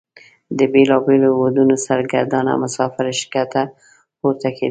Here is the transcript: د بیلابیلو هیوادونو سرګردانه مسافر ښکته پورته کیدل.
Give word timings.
د 0.57 0.59
بیلابیلو 0.73 1.27
هیوادونو 1.33 1.75
سرګردانه 1.87 2.51
مسافر 2.63 3.05
ښکته 3.19 3.63
پورته 4.19 4.47
کیدل. 4.55 4.59